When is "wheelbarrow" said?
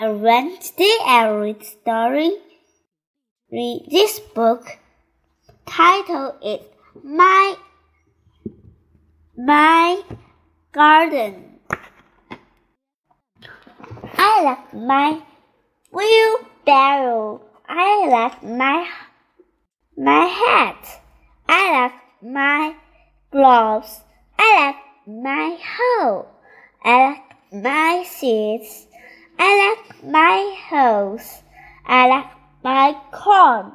15.92-17.42